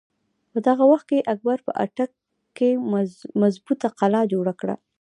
[0.51, 2.11] په دغه وخت کښې اکبر په اټک
[2.57, 2.69] کښې
[3.43, 4.75] مظبوطه قلا جوړه کړه۔